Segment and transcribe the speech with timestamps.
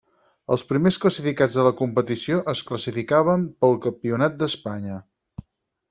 [0.53, 4.99] Els primers classificats de la competició es classificaven pel Campionat d'Espanya.